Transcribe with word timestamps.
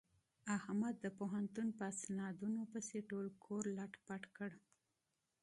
احمد 0.57 0.95
د 1.03 1.05
پوهنتون 1.17 1.67
په 1.77 1.83
اسنادونو 1.93 2.61
پسې 2.71 2.97
ټول 3.09 3.25
کور 3.45 3.63
لت 3.77 3.93
پت 4.05 4.23
کړ. 4.35 4.51